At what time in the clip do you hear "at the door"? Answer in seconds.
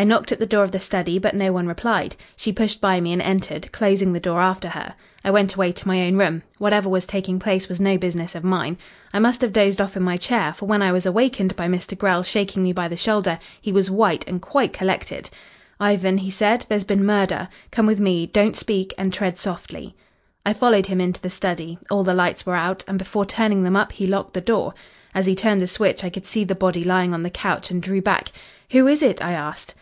0.30-0.62